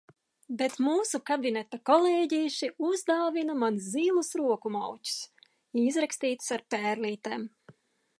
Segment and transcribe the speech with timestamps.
[0.59, 5.19] Bet mūsu kabineta kolēģīši uzdāvina man zilus roku maučus,
[5.83, 7.45] izrakstītus ar pērlītēm.